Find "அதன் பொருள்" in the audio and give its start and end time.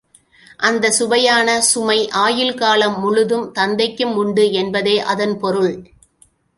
4.99-5.73